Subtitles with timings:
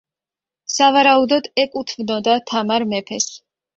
[0.75, 3.29] სავარაუდოდ ეკუთვნოდა თამარ მეფეს.